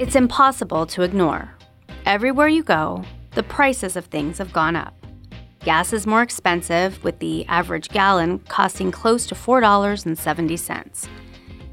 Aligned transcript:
It's 0.00 0.16
impossible 0.16 0.86
to 0.86 1.02
ignore. 1.02 1.54
Everywhere 2.06 2.48
you 2.48 2.62
go, 2.62 3.04
the 3.32 3.42
prices 3.42 3.96
of 3.96 4.06
things 4.06 4.38
have 4.38 4.50
gone 4.50 4.74
up. 4.74 4.94
Gas 5.62 5.92
is 5.92 6.06
more 6.06 6.22
expensive, 6.22 7.04
with 7.04 7.18
the 7.18 7.44
average 7.48 7.90
gallon 7.90 8.38
costing 8.48 8.90
close 8.90 9.26
to 9.26 9.34
$4.70. 9.34 11.08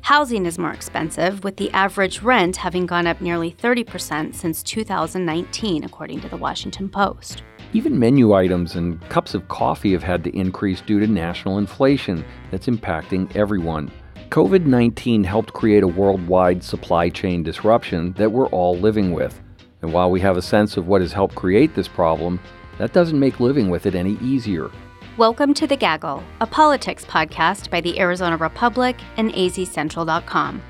Housing 0.02 0.46
is 0.46 0.60
more 0.60 0.74
expensive, 0.74 1.46
with 1.46 1.56
the 1.56 1.72
average 1.72 2.22
rent 2.22 2.58
having 2.58 2.86
gone 2.86 3.08
up 3.08 3.22
nearly 3.22 3.50
30% 3.50 4.36
since 4.36 4.62
2019, 4.62 5.86
according 5.86 6.20
to 6.20 6.28
the 6.28 6.36
Washington 6.36 6.90
Post. 6.90 7.44
Even 7.72 7.98
menu 7.98 8.34
items 8.34 8.76
and 8.76 9.00
cups 9.08 9.36
of 9.36 9.48
coffee 9.48 9.94
have 9.94 10.04
had 10.04 10.26
to 10.26 10.38
increase 10.38 10.82
due 10.82 11.00
to 11.00 11.08
national 11.08 11.60
inflation 11.60 12.26
that's 12.52 12.68
impacting 12.68 13.34
everyone. 13.38 13.90
COVID 14.30 14.66
19 14.66 15.24
helped 15.24 15.54
create 15.54 15.84
a 15.84 15.88
worldwide 15.88 16.62
supply 16.62 17.08
chain 17.08 17.44
disruption 17.44 18.12
that 18.14 18.30
we're 18.30 18.48
all 18.48 18.78
living 18.78 19.14
with. 19.14 19.42
And 19.82 19.94
while 19.94 20.12
we 20.12 20.20
have 20.20 20.36
a 20.36 20.42
sense 20.42 20.76
of 20.76 20.86
what 20.86 21.00
has 21.00 21.14
helped 21.14 21.34
create 21.34 21.74
this 21.74 21.88
problem, 21.88 22.42
that 22.78 22.92
doesn't 22.92 23.20
make 23.20 23.40
living 23.40 23.70
with 23.70 23.86
it 23.86 23.96
any 23.96 24.18
easier. 24.22 24.70
Welcome 25.16 25.54
to 25.56 25.66
The 25.66 25.78
Gaggle, 25.78 26.22
a 26.42 26.46
politics 26.46 27.06
podcast 27.06 27.70
by 27.70 27.80
the 27.80 27.98
Arizona 28.00 28.36
Republic 28.36 28.98
and 29.16 29.32
azcentral.com. 29.32 30.62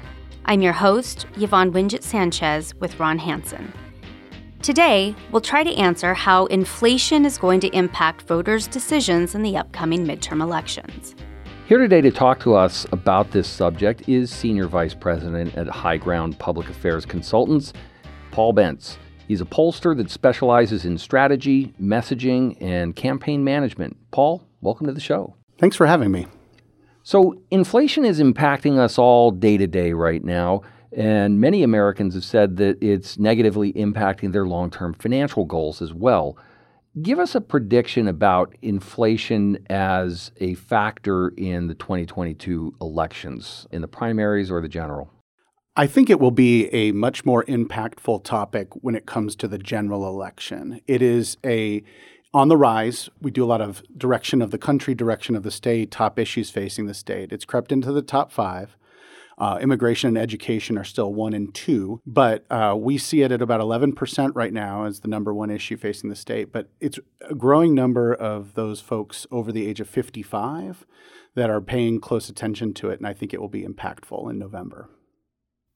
I'm 0.46 0.62
your 0.62 0.74
host, 0.74 1.26
Yvonne 1.36 1.74
Wingett 1.74 2.04
Sanchez 2.04 2.76
with 2.76 3.00
Ron 3.00 3.18
Hansen. 3.18 3.74
Today, 4.62 5.16
we'll 5.32 5.42
try 5.42 5.64
to 5.64 5.76
answer 5.76 6.14
how 6.14 6.46
inflation 6.46 7.26
is 7.26 7.40
going 7.40 7.60
to 7.62 7.76
impact 7.76 8.22
voters' 8.22 8.68
decisions 8.68 9.34
in 9.34 9.42
the 9.42 9.58
upcoming 9.58 10.06
midterm 10.06 10.42
elections. 10.42 11.16
Here 11.68 11.80
today 11.80 12.00
to 12.00 12.12
talk 12.12 12.40
to 12.44 12.56
us 12.56 12.86
about 12.94 13.32
this 13.32 13.46
subject 13.46 14.08
is 14.08 14.32
Senior 14.32 14.68
Vice 14.68 14.94
President 14.94 15.54
at 15.58 15.68
High 15.68 15.98
Ground 15.98 16.40
Public 16.40 16.70
Affairs 16.70 17.06
Consultants, 17.06 17.74
Paul 18.32 18.54
Bentz. 18.54 18.96
He's 19.28 19.42
a 19.42 19.46
pollster 19.46 19.94
that 19.98 20.10
specializes 20.10 20.86
in 20.86 20.98
strategy, 20.98 21.74
messaging, 21.78 22.56
and 22.62 22.96
campaign 22.96 23.44
management. 23.44 23.98
Paul, 24.12 24.48
welcome 24.62 24.88
to 24.88 24.94
the 24.94 25.02
show. 25.02 25.36
Thanks 25.58 25.76
for 25.76 25.86
having 25.86 26.10
me. 26.10 26.28
So, 27.04 27.38
inflation 27.52 28.06
is 28.06 28.22
impacting 28.22 28.78
us 28.78 28.98
all 28.98 29.32
day 29.32 29.58
to 29.58 29.68
day 29.68 29.92
right 29.92 30.24
now, 30.24 30.62
and 30.94 31.42
many 31.42 31.64
Americans 31.64 32.14
have 32.14 32.24
said 32.24 32.56
that 32.58 32.82
it's 32.82 33.20
negatively 33.20 33.74
impacting 33.74 34.32
their 34.32 34.46
long 34.46 34.72
term 34.72 34.94
financial 34.94 35.44
goals 35.44 35.82
as 35.82 35.94
well. 35.94 36.38
Give 37.02 37.20
us 37.20 37.36
a 37.36 37.42
prediction 37.42 38.08
about 38.08 38.56
inflation 38.62 39.60
as 39.70 40.32
a 40.38 40.56
factor 40.56 41.30
in 41.38 41.68
the 41.68 41.76
2022 41.76 42.76
elections, 42.82 43.68
in 43.72 43.82
the 43.82 43.88
primaries 43.88 44.50
or 44.50 44.62
the 44.62 44.70
general. 44.70 45.12
I 45.76 45.86
think 45.86 46.10
it 46.10 46.20
will 46.20 46.32
be 46.32 46.68
a 46.74 46.94
much 46.94 47.24
more 47.24 47.44
impactful 47.44 48.24
topic 48.24 48.70
when 48.76 48.96
it 48.96 49.06
comes 49.06 49.36
to 49.36 49.48
the 49.48 49.60
general 49.60 50.08
election. 50.08 50.82
It 50.88 51.04
is 51.04 51.38
a 51.46 51.84
on 52.34 52.48
the 52.48 52.58
rise. 52.58 53.10
We 53.22 53.30
do 53.32 53.44
a 53.44 53.46
lot 53.46 53.62
of 53.62 53.84
direction 53.96 54.42
of 54.42 54.52
the 54.52 54.58
country, 54.58 54.96
direction 54.96 55.36
of 55.36 55.44
the 55.44 55.52
state, 55.52 55.92
top 55.92 56.18
issues 56.18 56.50
facing 56.50 56.88
the 56.88 56.94
state. 56.96 57.32
It's 57.32 57.46
crept 57.46 57.72
into 57.72 57.92
the 57.92 58.02
top 58.02 58.32
five. 58.32 58.76
Uh, 59.40 59.60
immigration 59.62 60.08
and 60.08 60.18
education 60.18 60.78
are 60.80 60.84
still 60.84 61.14
one 61.14 61.34
and 61.34 61.54
two, 61.54 62.02
but 62.08 62.44
uh, 62.50 62.76
we 62.78 62.98
see 62.98 63.22
it 63.22 63.32
at 63.32 63.42
about 63.42 63.62
11% 63.62 64.32
right 64.34 64.52
now 64.52 64.86
as 64.86 65.02
the 65.02 65.08
number 65.08 65.32
one 65.32 65.52
issue 65.52 65.78
facing 65.78 66.10
the 66.10 66.16
state. 66.16 66.52
But 66.52 66.72
it's 66.80 67.00
a 67.22 67.36
growing 67.36 67.76
number 67.76 68.12
of 68.14 68.56
those 68.56 68.82
folks 68.82 69.28
over 69.30 69.52
the 69.52 69.68
age 69.68 69.80
of 69.80 69.88
55 69.88 70.88
that 71.36 71.52
are 71.52 71.62
paying 71.62 72.00
close 72.00 72.30
attention 72.30 72.74
to 72.74 72.90
it, 72.90 73.00
and 73.00 73.06
I 73.06 73.14
think 73.14 73.32
it 73.32 73.40
will 73.40 73.48
be 73.48 73.64
impactful 73.64 74.28
in 74.28 74.40
November. 74.40 74.90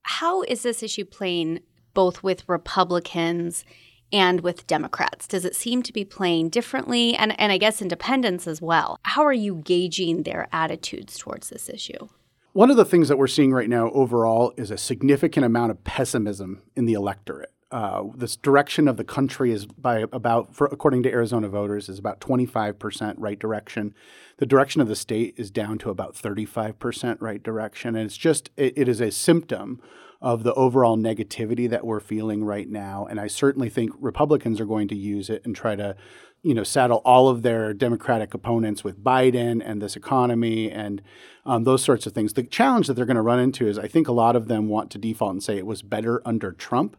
How 0.03 0.41
is 0.41 0.63
this 0.63 0.81
issue 0.81 1.05
playing 1.05 1.59
both 1.93 2.23
with 2.23 2.49
Republicans 2.49 3.63
and 4.11 4.41
with 4.41 4.65
Democrats? 4.65 5.27
Does 5.27 5.45
it 5.45 5.55
seem 5.55 5.83
to 5.83 5.93
be 5.93 6.03
playing 6.03 6.49
differently? 6.49 7.15
And, 7.15 7.39
and 7.39 7.51
I 7.51 7.59
guess 7.59 7.79
independents 7.79 8.47
as 8.47 8.59
well. 8.59 8.97
How 9.03 9.23
are 9.23 9.33
you 9.33 9.61
gauging 9.63 10.23
their 10.23 10.47
attitudes 10.51 11.19
towards 11.19 11.49
this 11.49 11.69
issue? 11.69 12.07
One 12.53 12.69
of 12.69 12.75
the 12.75 12.83
things 12.83 13.07
that 13.07 13.17
we're 13.17 13.27
seeing 13.27 13.53
right 13.53 13.69
now 13.69 13.89
overall 13.91 14.53
is 14.57 14.71
a 14.71 14.77
significant 14.77 15.45
amount 15.45 15.71
of 15.71 15.85
pessimism 15.85 16.61
in 16.75 16.85
the 16.85 16.93
electorate. 16.93 17.53
Uh, 17.71 18.03
this 18.13 18.35
direction 18.35 18.89
of 18.89 18.97
the 18.97 19.05
country 19.05 19.53
is 19.53 19.65
by 19.65 20.03
about, 20.11 20.53
for, 20.53 20.67
according 20.67 21.03
to 21.03 21.09
Arizona 21.09 21.47
voters, 21.47 21.87
is 21.87 21.97
about 21.97 22.19
25% 22.19 23.15
right 23.17 23.39
direction. 23.39 23.95
The 24.35 24.45
direction 24.45 24.81
of 24.81 24.89
the 24.89 24.97
state 24.97 25.35
is 25.37 25.49
down 25.49 25.77
to 25.77 25.89
about 25.89 26.13
35% 26.13 27.21
right 27.21 27.41
direction. 27.41 27.95
And 27.95 28.05
it's 28.05 28.17
just, 28.17 28.49
it, 28.57 28.73
it 28.75 28.89
is 28.89 28.99
a 28.99 29.11
symptom 29.11 29.81
of 30.21 30.43
the 30.43 30.53
overall 30.55 30.97
negativity 30.97 31.69
that 31.69 31.85
we're 31.85 32.01
feeling 32.01 32.43
right 32.43 32.69
now. 32.69 33.07
And 33.09 33.17
I 33.17 33.27
certainly 33.27 33.69
think 33.69 33.93
Republicans 33.97 34.59
are 34.59 34.65
going 34.65 34.89
to 34.89 34.95
use 34.95 35.29
it 35.29 35.41
and 35.45 35.55
try 35.55 35.77
to 35.77 35.95
you 36.43 36.53
know, 36.53 36.63
saddle 36.63 37.01
all 37.05 37.29
of 37.29 37.43
their 37.43 37.73
Democratic 37.73 38.33
opponents 38.33 38.83
with 38.83 39.03
Biden 39.03 39.61
and 39.63 39.81
this 39.81 39.95
economy 39.95 40.71
and 40.71 41.01
um, 41.45 41.63
those 41.63 41.83
sorts 41.83 42.05
of 42.05 42.13
things. 42.13 42.33
The 42.33 42.43
challenge 42.43 42.87
that 42.87 42.95
they're 42.95 43.05
going 43.05 43.15
to 43.15 43.21
run 43.21 43.39
into 43.39 43.67
is 43.67 43.77
I 43.77 43.87
think 43.87 44.07
a 44.07 44.13
lot 44.13 44.35
of 44.35 44.47
them 44.47 44.67
want 44.67 44.89
to 44.91 44.97
default 44.97 45.33
and 45.33 45.43
say 45.43 45.57
it 45.57 45.65
was 45.65 45.81
better 45.81 46.21
under 46.25 46.51
Trump, 46.51 46.97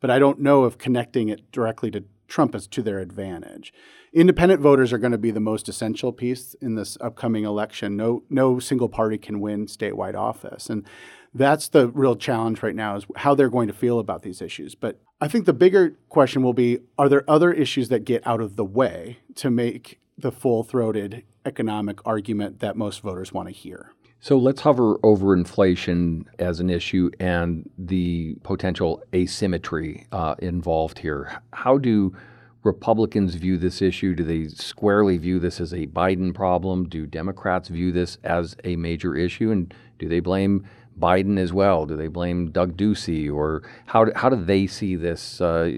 but 0.00 0.10
I 0.10 0.18
don't 0.18 0.40
know 0.40 0.64
if 0.64 0.78
connecting 0.78 1.28
it 1.28 1.50
directly 1.50 1.90
to 1.92 2.04
Trump 2.28 2.54
is 2.54 2.66
to 2.68 2.82
their 2.82 2.98
advantage. 2.98 3.72
Independent 4.12 4.60
voters 4.60 4.92
are 4.92 4.98
going 4.98 5.12
to 5.12 5.18
be 5.18 5.30
the 5.30 5.40
most 5.40 5.68
essential 5.68 6.12
piece 6.12 6.54
in 6.54 6.74
this 6.74 6.96
upcoming 7.00 7.44
election. 7.44 7.96
No, 7.96 8.22
no 8.30 8.58
single 8.58 8.88
party 8.88 9.18
can 9.18 9.40
win 9.40 9.66
statewide 9.66 10.14
office, 10.14 10.70
and 10.70 10.86
that's 11.34 11.68
the 11.68 11.88
real 11.88 12.16
challenge 12.16 12.62
right 12.62 12.74
now 12.74 12.96
is 12.96 13.06
how 13.16 13.34
they're 13.34 13.50
going 13.50 13.68
to 13.68 13.74
feel 13.74 13.98
about 13.98 14.22
these 14.22 14.40
issues. 14.40 14.74
But 14.74 15.00
I 15.18 15.28
think 15.28 15.46
the 15.46 15.54
bigger 15.54 15.96
question 16.10 16.42
will 16.42 16.52
be 16.52 16.80
are 16.98 17.08
there 17.08 17.24
other 17.26 17.50
issues 17.50 17.88
that 17.88 18.04
get 18.04 18.26
out 18.26 18.42
of 18.42 18.56
the 18.56 18.64
way 18.64 19.18
to 19.36 19.50
make 19.50 19.98
the 20.18 20.30
full 20.30 20.62
throated 20.62 21.24
economic 21.46 22.04
argument 22.06 22.60
that 22.60 22.76
most 22.76 23.00
voters 23.00 23.32
want 23.32 23.48
to 23.48 23.54
hear? 23.54 23.92
So 24.20 24.36
let's 24.36 24.60
hover 24.60 24.96
over 25.02 25.34
inflation 25.34 26.28
as 26.38 26.60
an 26.60 26.68
issue 26.68 27.10
and 27.18 27.70
the 27.78 28.36
potential 28.42 29.02
asymmetry 29.14 30.06
uh, 30.12 30.34
involved 30.40 30.98
here. 30.98 31.40
How 31.52 31.78
do 31.78 32.14
Republicans 32.62 33.36
view 33.36 33.56
this 33.56 33.80
issue? 33.80 34.14
Do 34.14 34.24
they 34.24 34.48
squarely 34.48 35.16
view 35.16 35.38
this 35.38 35.60
as 35.60 35.72
a 35.72 35.86
Biden 35.86 36.34
problem? 36.34 36.88
Do 36.88 37.06
Democrats 37.06 37.68
view 37.68 37.90
this 37.92 38.18
as 38.24 38.56
a 38.64 38.76
major 38.76 39.14
issue? 39.14 39.50
And 39.50 39.72
do 39.98 40.08
they 40.08 40.20
blame 40.20 40.66
Biden 40.98 41.38
as 41.38 41.52
well? 41.52 41.86
Do 41.86 41.96
they 41.96 42.08
blame 42.08 42.50
Doug 42.50 42.76
Ducey, 42.76 43.32
or 43.32 43.62
how 43.86 44.04
do, 44.04 44.12
how 44.16 44.28
do 44.28 44.36
they 44.36 44.66
see 44.66 44.96
this 44.96 45.40
uh, 45.40 45.70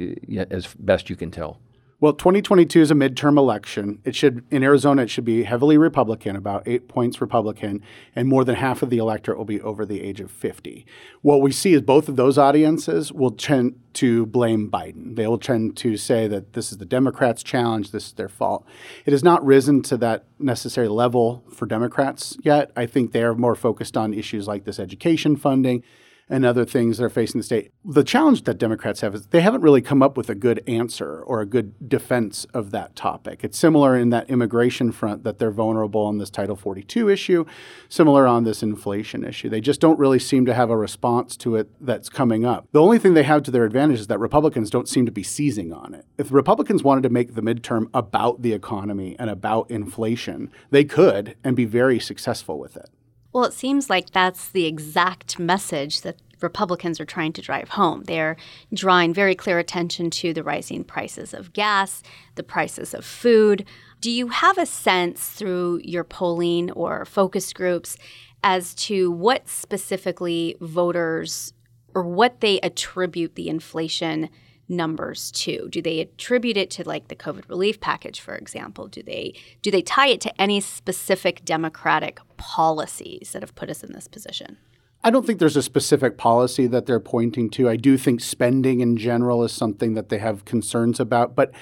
as 0.50 0.74
best 0.78 1.10
you 1.10 1.16
can 1.16 1.30
tell? 1.30 1.58
Well, 2.00 2.12
2022 2.12 2.80
is 2.80 2.92
a 2.92 2.94
midterm 2.94 3.36
election. 3.36 4.00
It 4.04 4.14
should 4.14 4.44
in 4.52 4.62
Arizona 4.62 5.02
it 5.02 5.10
should 5.10 5.24
be 5.24 5.42
heavily 5.42 5.76
Republican, 5.76 6.36
about 6.36 6.62
8 6.64 6.86
points 6.86 7.20
Republican, 7.20 7.82
and 8.14 8.28
more 8.28 8.44
than 8.44 8.54
half 8.54 8.84
of 8.84 8.90
the 8.90 8.98
electorate 8.98 9.36
will 9.36 9.44
be 9.44 9.60
over 9.60 9.84
the 9.84 10.00
age 10.00 10.20
of 10.20 10.30
50. 10.30 10.86
What 11.22 11.42
we 11.42 11.50
see 11.50 11.72
is 11.72 11.82
both 11.82 12.08
of 12.08 12.14
those 12.14 12.38
audiences 12.38 13.12
will 13.12 13.32
tend 13.32 13.80
to 13.94 14.26
blame 14.26 14.70
Biden. 14.70 15.16
They 15.16 15.26
will 15.26 15.38
tend 15.38 15.76
to 15.78 15.96
say 15.96 16.28
that 16.28 16.52
this 16.52 16.70
is 16.70 16.78
the 16.78 16.84
Democrats' 16.84 17.42
challenge, 17.42 17.90
this 17.90 18.06
is 18.06 18.12
their 18.12 18.28
fault. 18.28 18.64
It 19.04 19.10
has 19.10 19.24
not 19.24 19.44
risen 19.44 19.82
to 19.82 19.96
that 19.96 20.24
necessary 20.38 20.86
level 20.86 21.42
for 21.52 21.66
Democrats 21.66 22.36
yet. 22.44 22.70
I 22.76 22.86
think 22.86 23.10
they 23.10 23.24
are 23.24 23.34
more 23.34 23.56
focused 23.56 23.96
on 23.96 24.14
issues 24.14 24.46
like 24.46 24.62
this 24.62 24.78
education 24.78 25.34
funding 25.34 25.82
and 26.30 26.44
other 26.44 26.64
things 26.64 26.98
that 26.98 27.04
are 27.04 27.10
facing 27.10 27.38
the 27.38 27.44
state. 27.44 27.70
The 27.84 28.04
challenge 28.04 28.44
that 28.44 28.58
Democrats 28.58 29.00
have 29.00 29.14
is 29.14 29.26
they 29.28 29.40
haven't 29.40 29.62
really 29.62 29.82
come 29.82 30.02
up 30.02 30.16
with 30.16 30.28
a 30.28 30.34
good 30.34 30.62
answer 30.66 31.22
or 31.22 31.40
a 31.40 31.46
good 31.46 31.88
defense 31.88 32.46
of 32.52 32.70
that 32.72 32.94
topic. 32.96 33.40
It's 33.42 33.58
similar 33.58 33.96
in 33.96 34.10
that 34.10 34.28
immigration 34.28 34.92
front 34.92 35.24
that 35.24 35.38
they're 35.38 35.50
vulnerable 35.50 36.02
on 36.02 36.18
this 36.18 36.30
Title 36.30 36.56
42 36.56 37.08
issue, 37.08 37.44
similar 37.88 38.26
on 38.26 38.44
this 38.44 38.62
inflation 38.62 39.24
issue. 39.24 39.48
They 39.48 39.60
just 39.60 39.80
don't 39.80 39.98
really 39.98 40.18
seem 40.18 40.44
to 40.46 40.54
have 40.54 40.70
a 40.70 40.76
response 40.76 41.36
to 41.38 41.56
it 41.56 41.70
that's 41.80 42.08
coming 42.08 42.44
up. 42.44 42.68
The 42.72 42.82
only 42.82 42.98
thing 42.98 43.14
they 43.14 43.22
have 43.22 43.42
to 43.44 43.50
their 43.50 43.64
advantage 43.64 44.00
is 44.00 44.06
that 44.08 44.18
Republicans 44.18 44.70
don't 44.70 44.88
seem 44.88 45.06
to 45.06 45.12
be 45.12 45.22
seizing 45.22 45.72
on 45.72 45.94
it. 45.94 46.04
If 46.18 46.32
Republicans 46.32 46.82
wanted 46.82 47.02
to 47.02 47.10
make 47.10 47.34
the 47.34 47.42
midterm 47.42 47.88
about 47.94 48.42
the 48.42 48.52
economy 48.52 49.16
and 49.18 49.30
about 49.30 49.70
inflation, 49.70 50.50
they 50.70 50.84
could 50.84 51.36
and 51.42 51.56
be 51.56 51.64
very 51.64 51.98
successful 51.98 52.58
with 52.58 52.76
it. 52.76 52.90
Well, 53.32 53.44
it 53.44 53.52
seems 53.52 53.90
like 53.90 54.10
that's 54.10 54.48
the 54.48 54.66
exact 54.66 55.38
message 55.38 56.00
that 56.02 56.16
Republicans 56.40 57.00
are 57.00 57.04
trying 57.04 57.32
to 57.34 57.42
drive 57.42 57.70
home. 57.70 58.04
They're 58.04 58.36
drawing 58.72 59.12
very 59.12 59.34
clear 59.34 59.58
attention 59.58 60.10
to 60.10 60.32
the 60.32 60.42
rising 60.42 60.84
prices 60.84 61.34
of 61.34 61.52
gas, 61.52 62.02
the 62.36 62.42
prices 62.42 62.94
of 62.94 63.04
food. 63.04 63.64
Do 64.00 64.10
you 64.10 64.28
have 64.28 64.56
a 64.58 64.66
sense 64.66 65.28
through 65.28 65.80
your 65.82 66.04
polling 66.04 66.70
or 66.72 67.04
focus 67.04 67.52
groups 67.52 67.96
as 68.42 68.74
to 68.74 69.10
what 69.10 69.48
specifically 69.48 70.56
voters 70.60 71.52
or 71.94 72.02
what 72.02 72.40
they 72.40 72.60
attribute 72.60 73.34
the 73.34 73.48
inflation 73.48 74.28
numbers 74.68 75.30
to? 75.32 75.68
Do 75.70 75.80
they 75.80 76.00
attribute 76.00 76.56
it 76.56 76.70
to 76.72 76.84
like 76.84 77.08
the 77.08 77.16
COVID 77.16 77.48
relief 77.48 77.80
package, 77.80 78.20
for 78.20 78.34
example? 78.34 78.86
Do 78.86 79.02
they 79.02 79.34
do 79.62 79.70
they 79.70 79.82
tie 79.82 80.08
it 80.08 80.20
to 80.22 80.40
any 80.40 80.60
specific 80.60 81.44
democratic 81.44 82.20
policies 82.36 83.32
that 83.32 83.42
have 83.42 83.54
put 83.54 83.70
us 83.70 83.82
in 83.82 83.92
this 83.92 84.08
position? 84.08 84.58
I 85.04 85.10
don't 85.10 85.24
think 85.24 85.38
there's 85.38 85.56
a 85.56 85.62
specific 85.62 86.18
policy 86.18 86.66
that 86.66 86.86
they're 86.86 87.00
pointing 87.00 87.50
to. 87.50 87.68
I 87.68 87.76
do 87.76 87.96
think 87.96 88.20
spending 88.20 88.80
in 88.80 88.96
general 88.96 89.44
is 89.44 89.52
something 89.52 89.94
that 89.94 90.08
they 90.08 90.18
have 90.18 90.44
concerns 90.44 90.98
about, 90.98 91.36
but 91.36 91.52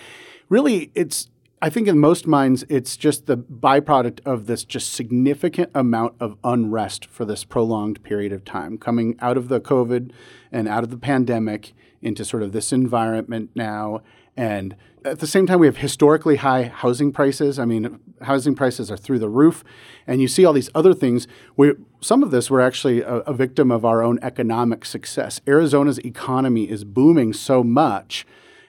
really 0.49 0.91
it's 0.95 1.29
I 1.63 1.71
think 1.71 1.89
in 1.89 1.99
most 1.99 2.27
minds 2.27 2.65
it's 2.69 2.97
just 2.97 3.27
the 3.27 3.37
byproduct 3.37 4.21
of 4.27 4.47
this 4.47 4.63
just 4.65 4.93
significant 4.93 5.71
amount 5.75 6.15
of 6.21 6.37
unrest 6.45 7.07
for 7.07 7.25
this 7.25 7.45
prolonged 7.45 8.03
period 8.03 8.33
of 8.33 8.45
time 8.45 8.77
coming 8.77 9.17
out 9.21 9.37
of 9.37 9.49
the 9.49 9.61
COVID 9.61 10.13
and 10.53 10.69
out 10.69 10.85
of 10.85 10.91
the 10.91 10.99
pandemic 10.99 11.73
into 12.03 12.25
sort 12.25 12.43
of 12.43 12.53
this 12.53 12.73
environment 12.73 13.51
now 13.55 14.03
and 14.37 14.77
at 15.07 15.21
the 15.21 15.27
same 15.27 15.47
time, 15.47 15.61
we 15.61 15.67
have 15.67 15.79
historically 15.79 16.37
high 16.37 16.65
housing 16.65 17.13
prices. 17.13 17.59
I 17.59 17.65
mean, 17.65 18.01
housing 18.23 18.55
prices 18.55 18.91
are 18.91 18.97
through 18.97 19.21
the 19.21 19.29
roof. 19.29 19.65
And 20.07 20.21
you 20.21 20.29
see 20.29 20.45
all 20.45 20.53
these 20.53 20.69
other 20.75 20.93
things. 20.93 21.27
We, 21.57 21.73
some 22.01 22.23
of 22.23 22.31
this, 22.31 22.51
we're 22.51 22.61
actually 22.61 23.01
a, 23.03 23.17
a 23.19 23.33
victim 23.33 23.71
of 23.71 23.85
our 23.85 24.03
own 24.03 24.19
economic 24.23 24.85
success. 24.85 25.41
Arizona's 25.47 25.99
economy 26.01 26.69
is 26.69 26.85
booming 26.85 27.33
so 27.33 27.63
much. 27.63 28.27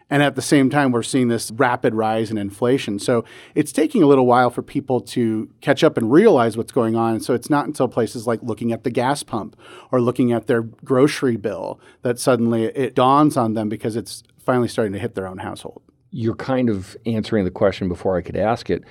And 0.10 0.24
at 0.24 0.36
the 0.36 0.42
same 0.42 0.70
time, 0.70 0.92
we're 0.92 1.04
seeing 1.04 1.28
this 1.28 1.52
rapid 1.52 1.94
rise 1.94 2.32
in 2.32 2.38
inflation. 2.38 2.98
So 3.00 3.26
it's 3.56 3.72
taking 3.72 4.02
a 4.02 4.06
little 4.06 4.26
while 4.26 4.50
for 4.50 4.62
people 4.62 5.02
to 5.02 5.50
catch 5.60 5.84
up 5.84 5.98
and 5.98 6.12
realize 6.12 6.56
what's 6.56 6.72
going 6.72 6.96
on. 6.96 7.20
so 7.20 7.34
it's 7.34 7.50
not 7.50 7.66
until 7.66 7.88
places 7.88 8.26
like 8.26 8.42
looking 8.42 8.72
at 8.72 8.84
the 8.84 8.90
gas 8.90 9.24
pump 9.24 9.58
or 9.92 10.00
looking 10.00 10.32
at 10.32 10.48
their 10.48 10.62
grocery 10.62 11.36
bill 11.36 11.80
that 12.04 12.20
suddenly 12.20 12.66
it 12.66 12.96
dawns 12.96 13.36
on 13.36 13.54
them 13.54 13.68
because 13.70 13.96
it's 13.96 14.24
finally 14.40 14.68
starting 14.68 14.94
to 14.94 15.00
hit 15.00 15.16
their 15.16 15.28
own 15.28 15.40
household. 15.40 15.82
You're 16.12 16.36
kind 16.36 16.70
of 16.70 16.96
answering 17.06 17.44
the 17.44 17.52
question 17.52 17.90
before 17.90 18.18
I 18.18 18.22
could 18.22 18.38
ask 18.38 18.70
it. 18.70 18.84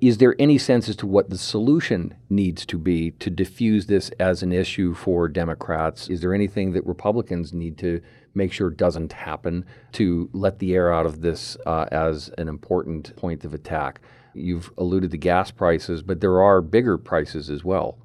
Is 0.00 0.18
there 0.18 0.36
any 0.38 0.58
sense 0.58 0.88
as 0.88 0.96
to 0.96 1.06
what 1.06 1.30
the 1.30 1.38
solution 1.38 2.14
needs 2.28 2.66
to 2.66 2.78
be 2.78 3.12
to 3.12 3.30
diffuse 3.30 3.86
this 3.86 4.10
as 4.20 4.42
an 4.42 4.52
issue 4.52 4.94
for 4.94 5.26
Democrats? 5.26 6.08
Is 6.08 6.20
there 6.20 6.34
anything 6.34 6.72
that 6.72 6.86
Republicans 6.86 7.54
need 7.54 7.78
to 7.78 8.02
make 8.36 8.52
sure 8.52 8.68
it 8.68 8.76
doesn't 8.76 9.12
happen 9.12 9.64
to 9.92 10.28
let 10.32 10.58
the 10.58 10.74
air 10.74 10.92
out 10.92 11.06
of 11.06 11.22
this 11.22 11.56
uh, 11.66 11.86
as 11.90 12.30
an 12.38 12.48
important 12.48 13.16
point 13.16 13.44
of 13.44 13.54
attack? 13.54 14.00
You've 14.34 14.70
alluded 14.76 15.10
to 15.12 15.16
gas 15.16 15.50
prices, 15.50 16.02
but 16.02 16.20
there 16.20 16.40
are 16.40 16.60
bigger 16.60 16.98
prices 16.98 17.50
as 17.50 17.64
well. 17.64 17.98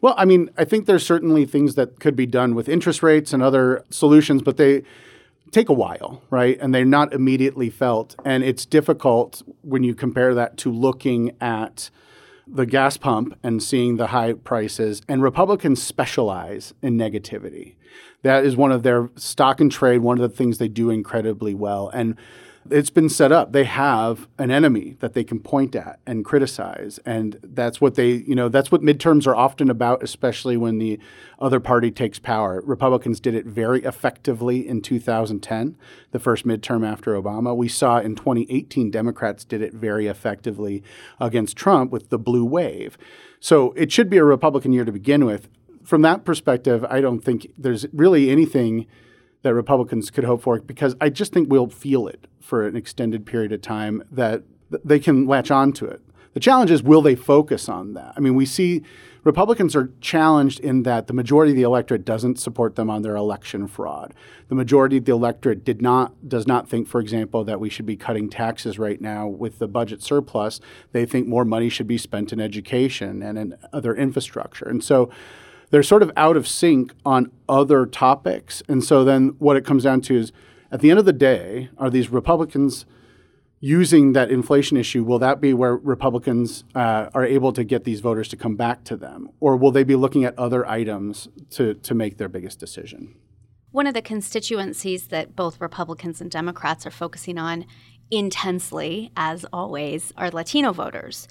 Well, 0.00 0.14
I 0.18 0.24
mean, 0.24 0.50
I 0.58 0.64
think 0.64 0.86
there's 0.86 1.06
certainly 1.06 1.46
things 1.46 1.76
that 1.76 2.00
could 2.00 2.16
be 2.16 2.26
done 2.26 2.54
with 2.54 2.68
interest 2.68 3.02
rates 3.02 3.32
and 3.32 3.42
other 3.42 3.84
solutions, 3.90 4.42
but 4.42 4.56
they 4.56 4.82
take 5.50 5.68
a 5.68 5.74
while, 5.74 6.22
right? 6.30 6.58
And 6.60 6.74
they're 6.74 6.84
not 6.84 7.14
immediately 7.14 7.70
felt. 7.70 8.16
And 8.24 8.42
it's 8.42 8.66
difficult 8.66 9.42
when 9.62 9.84
you 9.84 9.94
compare 9.94 10.34
that 10.34 10.56
to 10.58 10.72
looking 10.72 11.34
at 11.40 11.90
the 12.46 12.66
gas 12.66 12.96
pump 12.96 13.38
and 13.42 13.62
seeing 13.62 13.96
the 13.96 14.08
high 14.08 14.34
prices. 14.34 15.02
And 15.08 15.22
Republicans 15.22 15.82
specialize 15.82 16.74
in 16.82 16.96
negativity. 16.96 17.76
That 18.22 18.44
is 18.44 18.56
one 18.56 18.72
of 18.72 18.82
their 18.82 19.10
stock 19.16 19.60
and 19.60 19.70
trade, 19.70 19.98
one 19.98 20.18
of 20.20 20.30
the 20.30 20.36
things 20.36 20.58
they 20.58 20.68
do 20.68 20.90
incredibly 20.90 21.54
well. 21.54 21.88
And 21.88 22.16
it's 22.70 22.90
been 22.90 23.08
set 23.08 23.30
up. 23.30 23.52
They 23.52 23.64
have 23.64 24.26
an 24.38 24.50
enemy 24.50 24.96
that 25.00 25.12
they 25.12 25.24
can 25.24 25.40
point 25.40 25.74
at 25.74 26.00
and 26.06 26.24
criticize, 26.24 26.98
and 27.04 27.38
that's 27.42 27.80
what 27.80 27.94
they, 27.94 28.10
you 28.10 28.34
know, 28.34 28.48
that's 28.48 28.72
what 28.72 28.80
midterms 28.80 29.26
are 29.26 29.36
often 29.36 29.70
about, 29.70 30.02
especially 30.02 30.56
when 30.56 30.78
the 30.78 30.98
other 31.38 31.60
party 31.60 31.90
takes 31.90 32.18
power. 32.18 32.62
Republicans 32.64 33.20
did 33.20 33.34
it 33.34 33.44
very 33.44 33.82
effectively 33.84 34.66
in 34.66 34.80
2010, 34.80 35.76
the 36.12 36.18
first 36.18 36.46
midterm 36.46 36.86
after 36.86 37.20
Obama. 37.20 37.56
We 37.56 37.68
saw 37.68 37.98
in 37.98 38.14
2018 38.14 38.90
Democrats 38.90 39.44
did 39.44 39.60
it 39.60 39.74
very 39.74 40.06
effectively 40.06 40.82
against 41.20 41.56
Trump 41.56 41.90
with 41.90 42.08
the 42.08 42.18
blue 42.18 42.44
wave. 42.44 42.96
So 43.40 43.72
it 43.72 43.92
should 43.92 44.08
be 44.08 44.16
a 44.16 44.24
Republican 44.24 44.72
year 44.72 44.84
to 44.84 44.92
begin 44.92 45.26
with. 45.26 45.48
From 45.82 46.00
that 46.02 46.24
perspective, 46.24 46.84
I 46.88 47.02
don't 47.02 47.20
think 47.20 47.52
there's 47.58 47.84
really 47.92 48.30
anything 48.30 48.86
that 49.44 49.54
Republicans 49.54 50.10
could 50.10 50.24
hope 50.24 50.42
for 50.42 50.58
because 50.58 50.96
I 51.00 51.10
just 51.10 51.32
think 51.32 51.50
we'll 51.50 51.68
feel 51.68 52.08
it 52.08 52.26
for 52.40 52.66
an 52.66 52.76
extended 52.76 53.26
period 53.26 53.52
of 53.52 53.60
time 53.60 54.02
that 54.10 54.42
they 54.84 54.98
can 54.98 55.26
latch 55.26 55.50
on 55.50 55.72
to 55.74 55.86
it. 55.86 56.00
The 56.32 56.40
challenge 56.40 56.70
is 56.70 56.82
will 56.82 57.02
they 57.02 57.14
focus 57.14 57.68
on 57.68 57.92
that? 57.92 58.14
I 58.16 58.20
mean, 58.20 58.34
we 58.34 58.46
see 58.46 58.82
Republicans 59.22 59.76
are 59.76 59.92
challenged 60.00 60.60
in 60.60 60.82
that 60.84 61.08
the 61.08 61.12
majority 61.12 61.52
of 61.52 61.56
the 61.56 61.62
electorate 61.62 62.06
doesn't 62.06 62.38
support 62.38 62.74
them 62.74 62.88
on 62.88 63.02
their 63.02 63.16
election 63.16 63.68
fraud. 63.68 64.14
The 64.48 64.54
majority 64.54 64.96
of 64.96 65.04
the 65.04 65.12
electorate 65.12 65.62
did 65.62 65.82
not 65.82 66.26
does 66.26 66.46
not 66.46 66.68
think, 66.68 66.88
for 66.88 67.00
example, 67.00 67.44
that 67.44 67.60
we 67.60 67.68
should 67.68 67.86
be 67.86 67.96
cutting 67.96 68.30
taxes 68.30 68.78
right 68.78 69.00
now 69.00 69.26
with 69.26 69.58
the 69.58 69.68
budget 69.68 70.02
surplus. 70.02 70.58
They 70.92 71.04
think 71.04 71.28
more 71.28 71.44
money 71.44 71.68
should 71.68 71.86
be 71.86 71.98
spent 71.98 72.32
in 72.32 72.40
education 72.40 73.22
and 73.22 73.38
in 73.38 73.56
other 73.74 73.94
infrastructure. 73.94 74.66
And 74.66 74.82
so 74.82 75.10
they're 75.74 75.82
sort 75.82 76.04
of 76.04 76.12
out 76.16 76.36
of 76.36 76.46
sync 76.46 76.94
on 77.04 77.32
other 77.48 77.84
topics. 77.84 78.62
And 78.68 78.84
so 78.84 79.02
then 79.02 79.34
what 79.40 79.56
it 79.56 79.64
comes 79.64 79.82
down 79.82 80.02
to 80.02 80.14
is 80.14 80.30
at 80.70 80.78
the 80.78 80.88
end 80.88 81.00
of 81.00 81.04
the 81.04 81.12
day, 81.12 81.68
are 81.76 81.90
these 81.90 82.10
Republicans 82.10 82.86
using 83.58 84.12
that 84.12 84.30
inflation 84.30 84.76
issue? 84.76 85.02
Will 85.02 85.18
that 85.18 85.40
be 85.40 85.52
where 85.52 85.74
Republicans 85.74 86.62
uh, 86.76 87.08
are 87.12 87.24
able 87.24 87.52
to 87.52 87.64
get 87.64 87.82
these 87.82 87.98
voters 87.98 88.28
to 88.28 88.36
come 88.36 88.54
back 88.54 88.84
to 88.84 88.96
them? 88.96 89.30
Or 89.40 89.56
will 89.56 89.72
they 89.72 89.82
be 89.82 89.96
looking 89.96 90.24
at 90.24 90.38
other 90.38 90.64
items 90.64 91.26
to, 91.50 91.74
to 91.74 91.92
make 91.92 92.18
their 92.18 92.28
biggest 92.28 92.60
decision? 92.60 93.16
One 93.72 93.88
of 93.88 93.94
the 93.94 94.02
constituencies 94.02 95.08
that 95.08 95.34
both 95.34 95.60
Republicans 95.60 96.20
and 96.20 96.30
Democrats 96.30 96.86
are 96.86 96.92
focusing 96.92 97.36
on 97.36 97.66
intensely, 98.12 99.10
as 99.16 99.44
always, 99.52 100.12
are 100.16 100.30
Latino 100.30 100.72
voters. 100.72 101.26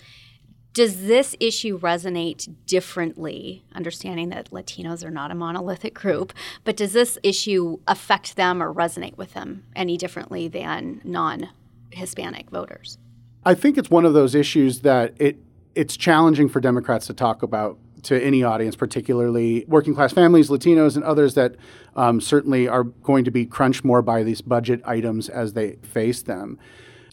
Does 0.73 1.05
this 1.05 1.35
issue 1.39 1.79
resonate 1.79 2.51
differently, 2.65 3.63
understanding 3.75 4.29
that 4.29 4.49
Latinos 4.49 5.05
are 5.05 5.11
not 5.11 5.29
a 5.29 5.35
monolithic 5.35 5.93
group, 5.93 6.33
but 6.63 6.75
does 6.75 6.93
this 6.93 7.19
issue 7.21 7.77
affect 7.87 8.35
them 8.35 8.61
or 8.61 8.73
resonate 8.73 9.15
with 9.15 9.35
them 9.35 9.65
any 9.75 9.97
differently 9.97 10.47
than 10.47 10.99
non 11.03 11.49
Hispanic 11.91 12.49
voters? 12.49 12.97
I 13.45 13.53
think 13.53 13.77
it's 13.77 13.91
one 13.91 14.03
of 14.03 14.13
those 14.13 14.33
issues 14.33 14.81
that 14.81 15.13
it 15.19 15.37
it's 15.75 15.95
challenging 15.95 16.49
for 16.49 16.59
Democrats 16.59 17.05
to 17.07 17.13
talk 17.13 17.43
about 17.43 17.77
to 18.03 18.21
any 18.21 18.43
audience, 18.43 18.75
particularly 18.75 19.65
working 19.67 19.93
class 19.93 20.11
families, 20.11 20.49
Latinos, 20.49 20.95
and 20.95 21.03
others 21.03 21.35
that 21.35 21.55
um, 21.95 22.19
certainly 22.19 22.67
are 22.67 22.83
going 22.83 23.25
to 23.25 23.31
be 23.31 23.45
crunched 23.45 23.83
more 23.83 24.01
by 24.01 24.23
these 24.23 24.41
budget 24.41 24.81
items 24.85 25.29
as 25.29 25.53
they 25.53 25.73
face 25.83 26.23
them 26.23 26.57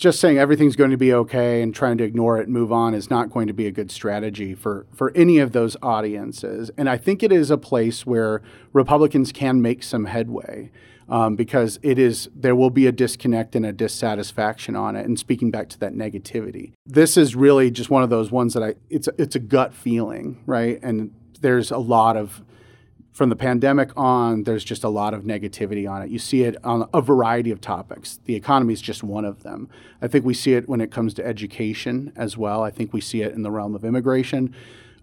just 0.00 0.19
saying 0.19 0.38
everything's 0.38 0.76
going 0.76 0.91
to 0.91 0.97
be 0.97 1.12
okay 1.12 1.61
and 1.61 1.75
trying 1.75 1.99
to 1.99 2.05
ignore 2.05 2.38
it 2.38 2.44
and 2.44 2.55
move 2.55 2.73
on 2.73 2.94
is 2.94 3.11
not 3.11 3.31
going 3.31 3.47
to 3.47 3.52
be 3.52 3.67
a 3.67 3.70
good 3.70 3.91
strategy 3.91 4.55
for, 4.55 4.87
for 4.94 5.12
any 5.14 5.38
of 5.38 5.52
those 5.52 5.76
audiences. 5.82 6.70
And 6.79 6.88
I 6.88 6.97
think 6.97 7.23
it 7.23 7.31
is 7.31 7.50
a 7.50 7.58
place 7.58 8.07
where 8.07 8.40
Republicans 8.73 9.30
can 9.30 9.61
make 9.61 9.83
some 9.83 10.07
headway. 10.07 10.73
Um, 11.09 11.35
because 11.35 11.80
it 11.83 11.99
is 11.99 12.28
there 12.37 12.54
will 12.54 12.71
be 12.71 12.87
a 12.87 12.92
disconnect 12.92 13.57
and 13.57 13.66
a 13.66 13.73
dissatisfaction 13.73 14.76
on 14.76 14.95
it. 14.95 15.07
And 15.07 15.19
speaking 15.19 15.50
back 15.50 15.69
to 15.71 15.78
that 15.80 15.92
negativity, 15.92 16.71
this 16.87 17.16
is 17.16 17.35
really 17.35 17.69
just 17.69 17.90
one 17.90 18.04
of 18.04 18.11
those 18.11 18.30
ones 18.30 18.54
that 18.54 18.62
I 18.62 18.76
it's 18.90 19.09
it's 19.19 19.35
a 19.35 19.40
gut 19.40 19.75
feeling, 19.75 20.40
right? 20.47 20.78
And 20.85 21.12
there's 21.40 21.73
a 21.73 21.78
lot 21.78 22.16
of 22.16 22.45
from 23.12 23.29
the 23.29 23.37
pandemic 23.37 23.90
on, 23.97 24.45
there's 24.45 24.64
just 24.64 24.85
a 24.85 24.88
lot 24.88 25.14
of 25.14 25.25
negativity 25.25 25.90
on 25.90 26.02
it. 26.02 26.11
You 26.11 26.19
see 26.19 26.45
it 26.45 26.57
on 26.64 26.88
a 26.95 27.00
variety 27.00 27.50
of 27.50 27.61
topics. 27.61 28.21
The 28.25 28.37
economy 28.37 28.73
is 28.73 28.81
just 28.81 29.02
one 29.02 29.25
of 29.25 29.43
them. 29.43 29.69
I 30.00 30.07
think 30.07 30.25
we 30.25 30.35
see 30.35 30.55
it 30.55 30.69
when 30.69 30.81
it 30.81 30.93
comes 30.93 31.12
to 31.14 31.26
education 31.26 32.12
as 32.14 32.37
well. 32.37 32.62
I 32.62 32.71
think 32.71 32.93
we 32.93 33.00
see 33.00 33.23
it 33.23 33.35
in 33.35 33.43
the 33.43 33.50
realm 33.50 33.75
of 33.75 33.85
immigration. 33.85 34.55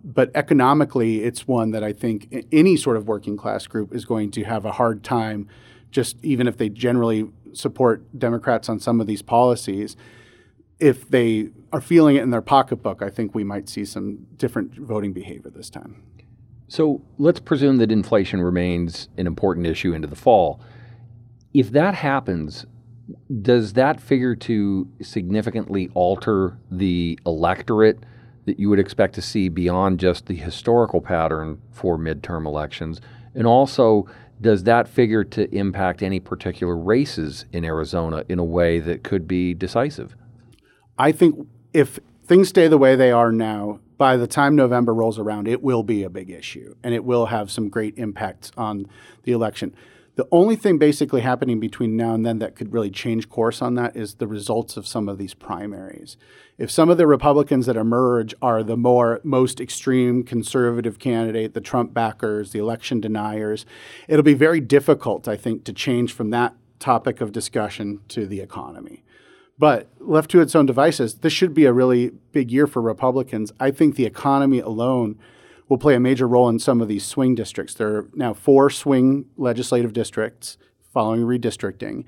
But 0.03 0.31
economically, 0.35 1.23
it's 1.23 1.47
one 1.47 1.71
that 1.71 1.83
I 1.83 1.91
think 1.91 2.45
any 2.51 2.77
sort 2.77 2.95
of 2.95 3.07
working 3.07 3.35
class 3.35 3.67
group 3.67 3.93
is 3.93 4.05
going 4.05 4.31
to 4.31 4.43
have 4.45 4.63
a 4.63 4.71
hard 4.71 5.03
time, 5.03 5.49
just 5.91 6.23
even 6.23 6.47
if 6.47 6.57
they 6.57 6.69
generally 6.69 7.29
support 7.51 8.03
Democrats 8.17 8.69
on 8.69 8.79
some 8.79 9.01
of 9.01 9.07
these 9.07 9.21
policies. 9.21 9.97
If 10.79 11.09
they 11.09 11.49
are 11.73 11.81
feeling 11.81 12.15
it 12.15 12.23
in 12.23 12.29
their 12.29 12.41
pocketbook, 12.41 13.01
I 13.01 13.09
think 13.09 13.35
we 13.35 13.43
might 13.43 13.67
see 13.67 13.83
some 13.83 14.27
different 14.37 14.75
voting 14.75 15.11
behavior 15.11 15.49
this 15.49 15.69
time. 15.69 16.03
So 16.67 17.01
let's 17.17 17.39
presume 17.39 17.77
that 17.77 17.91
inflation 17.91 18.41
remains 18.41 19.09
an 19.17 19.27
important 19.27 19.67
issue 19.67 19.93
into 19.93 20.07
the 20.07 20.15
fall. 20.15 20.59
If 21.53 21.71
that 21.71 21.95
happens, 21.95 22.65
does 23.41 23.73
that 23.73 24.01
figure 24.01 24.35
to 24.35 24.87
significantly 25.01 25.89
alter 25.93 26.57
the 26.69 27.17
electorate 27.25 27.99
that 28.45 28.59
you 28.59 28.69
would 28.69 28.79
expect 28.79 29.15
to 29.15 29.21
see 29.21 29.49
beyond 29.49 29.99
just 29.99 30.25
the 30.25 30.35
historical 30.35 31.01
pattern 31.01 31.61
for 31.71 31.97
midterm 31.97 32.45
elections? 32.45 32.99
And 33.33 33.47
also, 33.47 34.07
does 34.41 34.63
that 34.63 34.87
figure 34.87 35.23
to 35.23 35.53
impact 35.55 36.03
any 36.03 36.19
particular 36.19 36.75
races 36.75 37.45
in 37.51 37.63
Arizona 37.63 38.23
in 38.29 38.39
a 38.39 38.43
way 38.43 38.79
that 38.79 39.03
could 39.03 39.27
be 39.27 39.53
decisive? 39.53 40.15
I 40.97 41.11
think 41.11 41.47
if 41.73 41.99
things 42.25 42.49
stay 42.49 42.67
the 42.67 42.77
way 42.77 42.95
they 42.95 43.11
are 43.11 43.31
now, 43.31 43.79
by 43.97 44.17
the 44.17 44.27
time 44.27 44.55
November 44.55 44.93
rolls 44.93 45.19
around, 45.19 45.47
it 45.47 45.63
will 45.63 45.83
be 45.83 46.03
a 46.03 46.09
big 46.09 46.29
issue 46.29 46.75
and 46.83 46.93
it 46.93 47.03
will 47.03 47.27
have 47.27 47.51
some 47.51 47.69
great 47.69 47.97
impacts 47.97 48.51
on 48.57 48.87
the 49.23 49.31
election. 49.31 49.75
The 50.17 50.27
only 50.31 50.55
thing 50.55 50.79
basically 50.79 51.21
happening 51.21 51.59
between 51.59 51.95
now 51.95 52.15
and 52.15 52.25
then 52.25 52.39
that 52.39 52.55
could 52.55 52.73
really 52.73 52.89
change 52.89 53.29
course 53.29 53.61
on 53.61 53.75
that 53.75 53.95
is 53.95 54.15
the 54.15 54.25
results 54.25 54.75
of 54.75 54.87
some 54.87 55.07
of 55.07 55.19
these 55.19 55.35
primaries. 55.35 56.17
If 56.57 56.71
some 56.71 56.89
of 56.89 56.97
the 56.97 57.05
Republicans 57.05 57.67
that 57.67 57.75
emerge 57.75 58.33
are 58.41 58.63
the 58.63 58.75
more 58.75 59.21
most 59.23 59.61
extreme 59.61 60.23
conservative 60.23 60.97
candidate, 60.97 61.53
the 61.53 61.61
Trump 61.61 61.93
backers, 61.93 62.51
the 62.51 62.57
election 62.57 62.99
deniers, 62.99 63.63
it'll 64.07 64.23
be 64.23 64.33
very 64.33 64.59
difficult, 64.59 65.27
I 65.27 65.35
think, 65.35 65.63
to 65.65 65.73
change 65.73 66.13
from 66.13 66.31
that 66.31 66.55
topic 66.79 67.21
of 67.21 67.31
discussion 67.31 67.99
to 68.07 68.25
the 68.25 68.39
economy. 68.39 69.03
But 69.59 69.89
left 69.99 70.29
to 70.31 70.41
its 70.41 70.55
own 70.55 70.65
devices, 70.65 71.15
this 71.15 71.33
should 71.33 71.53
be 71.53 71.65
a 71.65 71.73
really 71.73 72.11
big 72.31 72.51
year 72.51 72.67
for 72.67 72.81
Republicans. 72.81 73.51
I 73.59 73.71
think 73.71 73.95
the 73.95 74.05
economy 74.05 74.59
alone 74.59 75.17
will 75.67 75.77
play 75.77 75.95
a 75.95 75.99
major 75.99 76.27
role 76.27 76.47
in 76.47 76.59
some 76.59 76.79
of 76.79 76.87
these 76.87 77.05
swing 77.05 77.35
districts. 77.35 77.73
There 77.73 77.95
are 77.95 78.09
now 78.13 78.33
four 78.33 78.69
swing 78.69 79.25
legislative 79.35 79.93
districts 79.93 80.57
following 80.93 81.21
redistricting. 81.21 82.05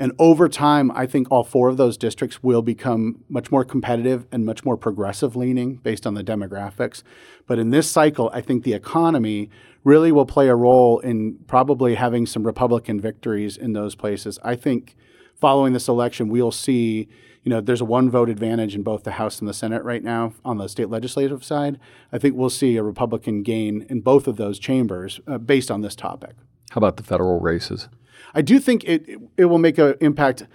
And 0.00 0.12
over 0.18 0.48
time, 0.48 0.92
I 0.92 1.06
think 1.06 1.26
all 1.30 1.42
four 1.42 1.68
of 1.68 1.76
those 1.76 1.96
districts 1.96 2.42
will 2.42 2.62
become 2.62 3.24
much 3.28 3.50
more 3.50 3.64
competitive 3.64 4.26
and 4.30 4.46
much 4.46 4.64
more 4.64 4.76
progressive 4.76 5.34
leaning 5.34 5.76
based 5.76 6.06
on 6.06 6.14
the 6.14 6.22
demographics. 6.22 7.02
But 7.46 7.58
in 7.58 7.70
this 7.70 7.90
cycle, 7.90 8.30
I 8.32 8.40
think 8.40 8.62
the 8.62 8.74
economy 8.74 9.50
really 9.82 10.12
will 10.12 10.26
play 10.26 10.48
a 10.48 10.54
role 10.54 11.00
in 11.00 11.38
probably 11.48 11.96
having 11.96 12.26
some 12.26 12.44
Republican 12.44 13.00
victories 13.00 13.56
in 13.56 13.72
those 13.72 13.96
places. 13.96 14.38
I 14.44 14.54
think 14.54 14.94
following 15.40 15.72
this 15.72 15.88
election, 15.88 16.28
we'll 16.28 16.52
see 16.52 17.08
you 17.48 17.54
know, 17.54 17.62
there's 17.62 17.80
a 17.80 17.86
one 17.86 18.10
vote 18.10 18.28
advantage 18.28 18.74
in 18.74 18.82
both 18.82 19.04
the 19.04 19.12
House 19.12 19.40
and 19.40 19.48
the 19.48 19.54
Senate 19.54 19.82
right 19.82 20.04
now 20.04 20.34
on 20.44 20.58
the 20.58 20.68
state 20.68 20.90
legislative 20.90 21.42
side. 21.42 21.80
I 22.12 22.18
think 22.18 22.36
we'll 22.36 22.50
see 22.50 22.76
a 22.76 22.82
Republican 22.82 23.42
gain 23.42 23.86
in 23.88 24.02
both 24.02 24.28
of 24.28 24.36
those 24.36 24.58
chambers 24.58 25.18
uh, 25.26 25.38
based 25.38 25.70
on 25.70 25.80
this 25.80 25.96
topic. 25.96 26.34
How 26.72 26.78
about 26.78 26.98
the 26.98 27.02
federal 27.02 27.40
races? 27.40 27.88
I 28.34 28.42
do 28.42 28.58
think 28.58 28.84
it 28.84 29.18
it, 29.38 29.46
will 29.46 29.56
make 29.56 29.78
an 29.78 29.94
impact. 30.02 30.46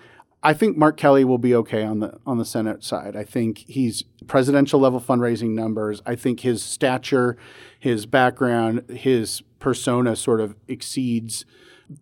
I 0.43 0.53
think 0.53 0.77
Mark 0.77 0.95
Kelly 0.97 1.23
will 1.23 1.39
be 1.39 1.55
okay 1.55 1.83
on 1.83 1.99
the 1.99 2.19
on 2.27 2.37
the 2.37 2.45
Senate 2.45 2.83
side. 2.83 3.15
I 3.15 3.23
think 3.23 3.65
he's 3.67 4.03
presidential 4.27 4.79
level 4.79 5.01
fundraising 5.01 5.55
numbers. 5.55 5.99
I 6.05 6.15
think 6.15 6.41
his 6.41 6.61
stature, 6.61 7.37
his 7.79 8.05
background, 8.05 8.87
his 8.89 9.41
persona 9.57 10.15
sort 10.15 10.41
of 10.41 10.55
exceeds 10.67 11.45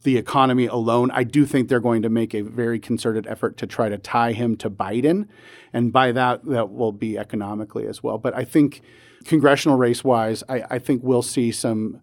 the 0.04 0.18
economy 0.18 0.66
alone, 0.66 1.12
I 1.12 1.24
do 1.24 1.46
think 1.46 1.70
they're 1.70 1.80
going 1.80 2.02
to 2.02 2.10
make 2.10 2.34
a 2.34 2.42
very 2.42 2.80
concerted 2.80 3.28
effort 3.28 3.58
to 3.58 3.68
try 3.68 3.90
to 3.90 3.98
tie 3.98 4.34
him 4.34 4.56
to 4.58 4.70
Biden. 4.70 5.28
And 5.74 5.92
by 5.92 6.12
that, 6.12 6.46
that 6.46 6.72
will 6.72 6.92
be 6.92 7.18
economically 7.18 7.88
as 7.88 8.04
well. 8.04 8.18
But 8.18 8.36
I 8.36 8.44
think 8.44 8.82
congressional 9.26 9.78
race 9.78 10.04
wise, 10.04 10.44
I, 10.50 10.64
I 10.70 10.80
think 10.80 11.02
we'll 11.04 11.22
see 11.22 11.52
some 11.52 12.02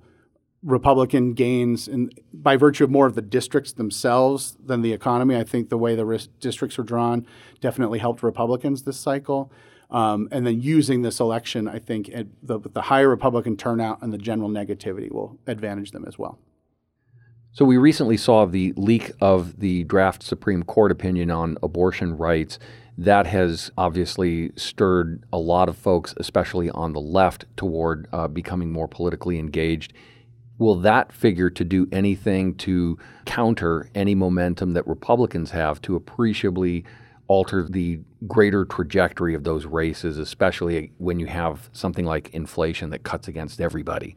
Republican 0.62 1.34
gains 1.34 1.86
in, 1.86 2.10
by 2.32 2.56
virtue 2.56 2.84
of 2.84 2.90
more 2.90 3.06
of 3.06 3.14
the 3.14 3.22
districts 3.22 3.72
themselves 3.72 4.56
than 4.64 4.82
the 4.82 4.92
economy. 4.92 5.36
I 5.36 5.44
think 5.44 5.68
the 5.68 5.78
way 5.78 5.94
the 5.94 6.28
districts 6.40 6.78
were 6.78 6.84
drawn 6.84 7.26
definitely 7.60 8.00
helped 8.00 8.22
Republicans 8.22 8.82
this 8.82 8.98
cycle. 8.98 9.52
Um, 9.90 10.28
and 10.30 10.46
then 10.46 10.60
using 10.60 11.02
this 11.02 11.20
election, 11.20 11.68
I 11.68 11.78
think 11.78 12.10
the, 12.42 12.58
the 12.60 12.82
higher 12.82 13.08
Republican 13.08 13.56
turnout 13.56 14.02
and 14.02 14.12
the 14.12 14.18
general 14.18 14.50
negativity 14.50 15.10
will 15.10 15.38
advantage 15.46 15.92
them 15.92 16.04
as 16.06 16.18
well. 16.18 16.38
So, 17.58 17.64
we 17.64 17.76
recently 17.76 18.16
saw 18.16 18.46
the 18.46 18.72
leak 18.76 19.10
of 19.20 19.58
the 19.58 19.82
draft 19.82 20.22
Supreme 20.22 20.62
Court 20.62 20.92
opinion 20.92 21.32
on 21.32 21.58
abortion 21.60 22.16
rights. 22.16 22.60
That 22.96 23.26
has 23.26 23.72
obviously 23.76 24.52
stirred 24.54 25.24
a 25.32 25.38
lot 25.38 25.68
of 25.68 25.76
folks, 25.76 26.14
especially 26.18 26.70
on 26.70 26.92
the 26.92 27.00
left, 27.00 27.46
toward 27.56 28.06
uh, 28.12 28.28
becoming 28.28 28.70
more 28.70 28.86
politically 28.86 29.40
engaged. 29.40 29.92
Will 30.58 30.76
that 30.76 31.10
figure 31.10 31.50
to 31.50 31.64
do 31.64 31.88
anything 31.90 32.54
to 32.58 32.96
counter 33.26 33.90
any 33.92 34.14
momentum 34.14 34.74
that 34.74 34.86
Republicans 34.86 35.50
have 35.50 35.82
to 35.82 35.96
appreciably 35.96 36.84
alter 37.26 37.66
the 37.68 37.98
greater 38.28 38.66
trajectory 38.66 39.34
of 39.34 39.42
those 39.42 39.66
races, 39.66 40.16
especially 40.16 40.92
when 40.98 41.18
you 41.18 41.26
have 41.26 41.70
something 41.72 42.04
like 42.04 42.30
inflation 42.32 42.90
that 42.90 43.02
cuts 43.02 43.26
against 43.26 43.60
everybody? 43.60 44.14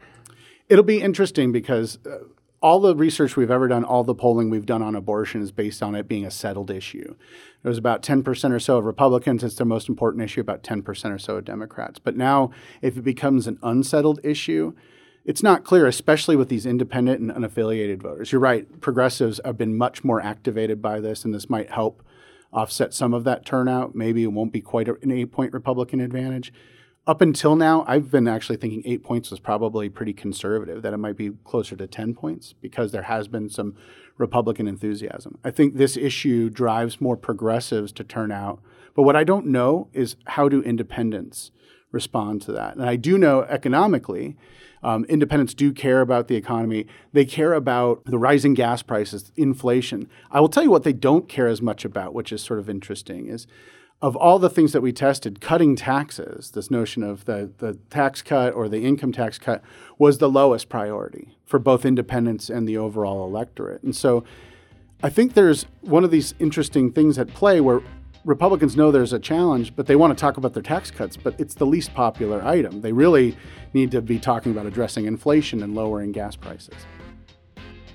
It'll 0.69 0.83
be 0.83 1.01
interesting 1.01 1.51
because 1.51 1.98
uh, 2.05 2.19
all 2.62 2.80
the 2.80 2.96
research 2.96 3.36
we've 3.36 3.51
ever 3.51 3.68
done, 3.68 3.84
all 3.84 4.03
the 4.03 4.13
polling 4.13 4.50
we've 4.50 4.65
done 4.65 4.84
on 4.84 4.96
abortion 4.96 5.41
is 5.41 5.51
based 5.51 5.82
on 5.82 5.96
it 5.96 6.08
being 6.08 6.25
a 6.25 6.32
settled 6.32 6.70
issue. 6.70 7.15
It 7.63 7.68
was 7.68 7.77
about 7.77 8.03
10% 8.03 8.51
or 8.51 8.60
so 8.60 8.77
of 8.77 8.86
Republicans, 8.86 9.44
it's 9.44 9.56
their 9.56 9.65
most 9.65 9.89
important 9.89 10.24
issue, 10.24 10.41
about 10.41 10.63
10% 10.63 11.12
or 11.12 11.18
so 11.18 11.38
of 11.38 11.46
Democrats. 11.46 12.00
But 12.00 12.15
now, 12.15 12.51
if 12.82 12.98
it 12.98 13.03
becomes 13.03 13.48
an 13.48 13.58
unsettled 13.63 14.20
issue, 14.24 14.74
it's 15.25 15.44
not 15.44 15.63
clear, 15.63 15.88
especially 15.88 16.36
with 16.36 16.50
these 16.50 16.65
independent 16.65 17.20
and 17.20 17.32
unaffiliated 17.32 18.01
voters. 18.01 18.32
You're 18.32 18.41
right, 18.41 18.80
progressives 18.80 19.39
have 19.44 19.58
been 19.58 19.75
much 19.75 20.03
more 20.03 20.22
activated 20.22 20.82
by 20.82 21.00
this, 21.00 21.25
and 21.25 21.34
this 21.34 21.50
might 21.50 21.72
help 21.72 22.03
offset 22.53 22.94
some 22.94 23.13
of 23.13 23.24
that 23.24 23.46
turnout. 23.46 23.96
Maybe 23.96 24.24
it 24.24 24.32
won't 24.32 24.51
be 24.51 24.62
quite 24.62 24.88
an 24.88 25.12
eight 25.12 25.32
point 25.32 25.53
Republican 25.53 26.00
advantage 26.00 26.53
up 27.08 27.22
until 27.22 27.55
now, 27.55 27.84
I've 27.88 28.12
been 28.12 28.27
actually 28.27 28.58
thinking 28.58 28.84
eight 28.86 29.03
points 29.03 29.31
was 29.31 29.39
probably 29.39 29.89
pretty 29.89 30.13
conservative, 30.13 30.84
that 30.84 30.93
it 30.93 30.98
might 30.98 31.17
be 31.17 31.31
closer 31.43 31.75
to 31.75 31.88
10 31.88 32.13
points 32.13 32.53
because 32.53 32.91
there 32.91 33.03
has 33.03 33.27
been 33.27 33.50
some 33.50 33.75
Republican 34.17 34.67
enthusiasm. 34.67 35.39
I 35.43 35.50
think 35.50 35.75
this 35.75 35.98
issue 35.98 36.50
drives 36.50 37.01
more 37.01 37.17
progressives 37.17 37.91
to 37.93 38.03
turn 38.03 38.31
out. 38.31 38.62
But 38.96 39.03
what 39.03 39.15
I 39.15 39.24
don't 39.24 39.48
know 39.48 39.88
is 39.93 40.15
how 40.27 40.48
do 40.48 40.62
independents 40.62 41.51
respond 41.91 42.43
to 42.43 42.51
that? 42.51 42.75
And 42.75 42.86
I 42.86 42.98
do 42.98 43.17
know 43.17 43.41
economically, 43.43 44.38
um, 44.84 45.05
independents 45.05 45.53
do 45.53 45.74
care 45.74 46.01
about 46.01 46.27
the 46.27 46.36
economy. 46.36 46.86
They 47.13 47.25
care 47.25 47.53
about 47.53 48.05
the 48.05 48.17
rising 48.20 48.53
gas 48.53 48.84
prices, 48.84 49.31
inflation. 49.36 50.08
I 50.29 50.39
will 50.39 50.50
tell 50.50 50.63
you 50.63 50.72
what 50.72 50.84
they 50.84 50.93
don't 50.93 51.27
care 51.27 51.48
as 51.48 51.62
much 51.62 51.84
about, 51.84 52.13
which 52.13 52.31
is 52.31 52.41
sort 52.41 52.60
of 52.60 52.70
interesting, 52.70 53.27
is 53.27 53.48
of 54.01 54.15
all 54.15 54.39
the 54.39 54.50
things 54.50 54.72
that 54.72 54.81
we 54.81 54.91
tested, 54.91 55.39
cutting 55.39 55.75
taxes, 55.75 56.51
this 56.51 56.72
notion 56.72 57.03
of 57.03 57.25
the, 57.25 57.51
the 57.60 57.77
tax 57.89 58.22
cut 58.22 58.53
or 58.53 58.67
the 58.67 58.84
income 58.84 59.12
tax 59.12 59.38
cut, 59.38 59.63
was 60.00 60.17
the 60.17 60.29
lowest 60.29 60.70
priority 60.70 61.38
for 61.46 61.60
both 61.60 61.86
independents 61.86 62.50
and 62.50 62.67
the 62.67 62.77
overall 62.77 63.25
electorate. 63.25 63.84
And 63.84 63.96
so 63.96 64.24
I 65.03 65.10
think 65.10 65.34
there's 65.34 65.65
one 65.81 66.03
of 66.03 66.10
these 66.10 66.34
interesting 66.39 66.91
things 66.91 67.20
at 67.20 67.27
play 67.27 67.62
where 67.62 67.81
Republicans 68.25 68.75
know 68.75 68.91
there's 68.91 69.13
a 69.13 69.20
challenge, 69.20 69.75
but 69.75 69.88
they 69.88 69.96
want 69.96 70.15
to 70.15 70.20
talk 70.20 70.38
about 70.38 70.53
their 70.53 70.63
tax 70.63 70.91
cuts, 70.91 71.17
but 71.17 71.39
it's 71.39 71.55
the 71.55 71.65
least 71.65 71.93
popular 71.93 72.43
item. 72.43 72.81
They 72.81 72.91
really 72.93 73.36
need 73.74 73.91
to 73.91 74.01
be 74.01 74.20
talking 74.20 74.51
about 74.51 74.65
addressing 74.65 75.05
inflation 75.05 75.63
and 75.63 75.75
lowering 75.75 76.12
gas 76.12 76.36
prices. 76.36 76.75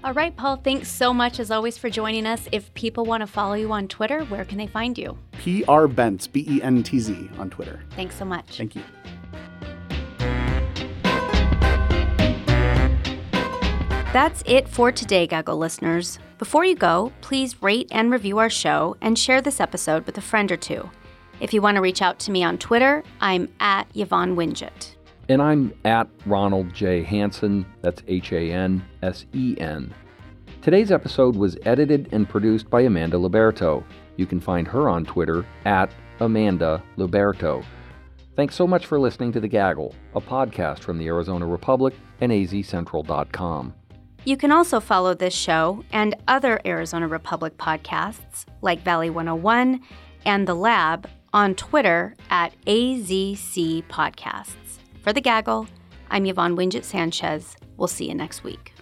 All 0.06 0.14
right, 0.14 0.36
Paul, 0.36 0.54
thanks 0.62 0.88
so 0.88 1.12
much 1.12 1.40
as 1.40 1.50
always 1.50 1.76
for 1.76 1.90
joining 1.90 2.26
us. 2.26 2.48
If 2.52 2.72
people 2.74 3.04
want 3.04 3.22
to 3.22 3.26
follow 3.26 3.54
you 3.54 3.72
on 3.72 3.88
Twitter, 3.88 4.22
where 4.26 4.44
can 4.44 4.56
they 4.56 4.68
find 4.68 4.96
you? 4.96 5.18
PR 5.32 5.88
Bentz, 5.88 6.30
B 6.30 6.46
E 6.48 6.62
N 6.62 6.84
T 6.84 7.00
Z 7.00 7.28
on 7.38 7.50
Twitter. 7.50 7.80
Thanks 7.96 8.14
so 8.14 8.24
much. 8.24 8.56
Thank 8.56 8.76
you. 8.76 8.82
That's 14.12 14.44
it 14.46 14.68
for 14.68 14.92
today, 14.92 15.26
Gaggle 15.26 15.58
listeners. 15.58 16.20
Before 16.38 16.64
you 16.64 16.76
go, 16.76 17.12
please 17.20 17.60
rate 17.60 17.88
and 17.90 18.12
review 18.12 18.38
our 18.38 18.48
show 18.48 18.96
and 19.00 19.18
share 19.18 19.42
this 19.42 19.58
episode 19.58 20.06
with 20.06 20.16
a 20.18 20.20
friend 20.22 20.52
or 20.52 20.56
two. 20.56 20.88
If 21.40 21.52
you 21.52 21.60
want 21.60 21.74
to 21.74 21.80
reach 21.80 22.00
out 22.00 22.20
to 22.20 22.30
me 22.30 22.44
on 22.44 22.58
Twitter, 22.58 23.02
I'm 23.20 23.48
at 23.58 23.88
Yvonne 23.92 24.36
Wingett. 24.36 24.95
And 25.28 25.42
I'm 25.42 25.72
at 25.84 26.08
Ronald 26.24 26.72
J. 26.72 27.02
Hansen. 27.02 27.66
That's 27.82 28.02
H 28.06 28.32
A 28.32 28.52
N 28.52 28.84
S 29.02 29.26
E 29.34 29.56
N. 29.58 29.92
Today's 30.62 30.92
episode 30.92 31.36
was 31.36 31.56
edited 31.64 32.08
and 32.12 32.28
produced 32.28 32.70
by 32.70 32.82
Amanda 32.82 33.16
Luberto. 33.16 33.84
You 34.16 34.26
can 34.26 34.40
find 34.40 34.66
her 34.68 34.88
on 34.88 35.04
Twitter 35.04 35.44
at 35.64 35.90
Amanda 36.20 36.82
Luberto. 36.96 37.64
Thanks 38.34 38.54
so 38.54 38.66
much 38.66 38.86
for 38.86 39.00
listening 39.00 39.32
to 39.32 39.40
The 39.40 39.48
Gaggle, 39.48 39.94
a 40.14 40.20
podcast 40.20 40.80
from 40.80 40.98
the 40.98 41.06
Arizona 41.06 41.46
Republic 41.46 41.94
and 42.20 42.30
azcentral.com. 42.30 43.74
You 44.24 44.36
can 44.36 44.50
also 44.50 44.80
follow 44.80 45.14
this 45.14 45.34
show 45.34 45.84
and 45.92 46.16
other 46.26 46.60
Arizona 46.66 47.06
Republic 47.06 47.56
podcasts 47.58 48.44
like 48.60 48.82
Valley 48.82 49.08
101 49.08 49.80
and 50.24 50.48
The 50.48 50.54
Lab 50.54 51.08
on 51.32 51.54
Twitter 51.54 52.16
at 52.28 52.52
AZC 52.66 53.84
Podcasts. 53.84 54.65
For 55.06 55.12
The 55.12 55.20
Gaggle, 55.20 55.68
I'm 56.10 56.26
Yvonne 56.26 56.56
Wingett 56.56 56.82
Sanchez. 56.82 57.56
We'll 57.76 57.86
see 57.86 58.08
you 58.08 58.14
next 58.16 58.42
week. 58.42 58.72